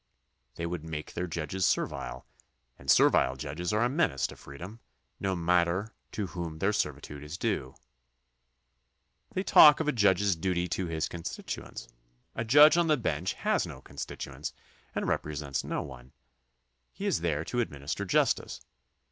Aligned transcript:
They 0.55 0.65
would 0.65 0.83
make 0.83 1.13
their 1.13 1.27
judges 1.27 1.63
servile, 1.63 2.25
and 2.79 2.89
servile 2.89 3.35
judges 3.35 3.71
are 3.71 3.83
a 3.83 3.87
menace 3.87 4.25
to 4.25 4.35
freedom, 4.35 4.79
no 5.19 5.35
matter 5.35 5.93
to 6.13 6.25
whom 6.25 6.57
their 6.57 6.73
servitude 6.73 7.21
is 7.23 7.37
due. 7.37 7.75
They 9.35 9.43
talk 9.43 9.79
of 9.79 9.87
a 9.87 9.91
judge's 9.91 10.35
duty 10.35 10.67
to 10.69 10.87
his 10.87 11.07
constituents. 11.07 11.87
A 12.33 12.43
judge 12.43 12.77
on 12.77 12.87
the 12.87 12.97
bench 12.97 13.33
has 13.33 13.67
no 13.67 13.79
con 13.79 13.97
stituents 13.97 14.53
and 14.95 15.07
represents 15.07 15.63
no 15.63 15.83
one. 15.83 16.13
He 16.91 17.05
is 17.05 17.21
there 17.21 17.45
to 17.45 17.61
ad 17.61 17.69
minister 17.69 18.03
justice. 18.03 18.59